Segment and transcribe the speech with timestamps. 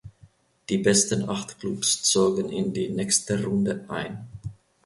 [0.69, 4.27] Die besten acht Klubs zogen in die nächste Runde ein.